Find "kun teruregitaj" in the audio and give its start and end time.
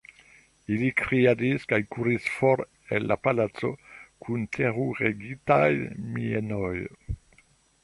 4.25-5.69